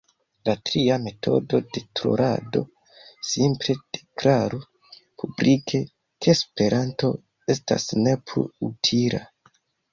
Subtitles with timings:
[0.49, 2.61] La tria metodo de trolado,
[3.33, 4.63] simple deklaru
[5.25, 7.15] publike ke esperanto
[7.57, 9.25] estas ne plu utila.